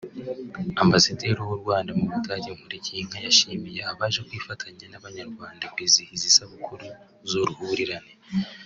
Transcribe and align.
Ambasaderi 0.83 1.41
w’ 1.47 1.51
u 1.55 1.59
Rwanda 1.61 1.91
mu 1.99 2.05
Budage 2.13 2.49
Nkulikiyinka 2.57 3.17
yashimiye 3.25 3.79
abaje 3.91 4.19
kwifatanta 4.27 4.83
n’Abanyarwanda 4.87 5.63
kwizihiza 5.73 6.23
isabukuru 6.31 6.85
z’uruhurirane 7.29 8.13